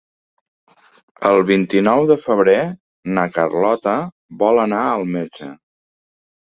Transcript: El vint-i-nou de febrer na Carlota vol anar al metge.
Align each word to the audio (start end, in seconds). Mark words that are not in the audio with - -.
El 1.29 1.41
vint-i-nou 1.49 2.07
de 2.13 2.17
febrer 2.23 2.57
na 3.19 3.27
Carlota 3.37 3.97
vol 4.43 4.67
anar 4.67 4.83
al 4.91 5.09
metge. 5.21 5.55